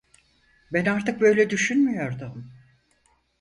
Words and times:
Ben 0.73 0.85
artık 0.85 1.21
böyle 1.21 1.49
düşünmüyordum. 1.49 2.51